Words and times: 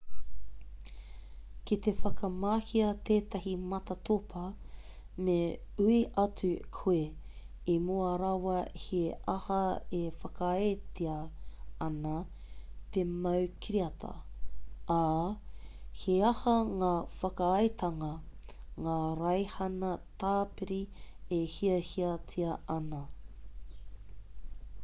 ki 1.69 1.75
te 1.87 1.91
whakamahia 1.97 2.85
tētahi 3.09 3.51
matatopa 3.73 4.43
me 5.27 5.35
ui 5.89 5.97
atu 6.21 6.47
koe 6.77 7.03
i 7.73 7.75
mua 7.89 8.09
rawa 8.21 8.55
he 8.85 9.01
aha 9.35 9.59
e 9.97 10.01
whakaaetia 10.23 11.17
ana 11.89 12.13
te 12.97 13.03
mau 13.27 13.45
kiriata 13.67 14.13
ā 14.97 15.01
he 16.05 16.15
aha 16.31 16.53
ngā 16.71 16.91
whakaaetanga 17.21 18.11
ngā 18.87 18.99
raihana 19.23 19.93
tāpiri 20.25 20.83
e 21.41 21.45
hiahiatia 21.59 22.57
ana 22.81 23.03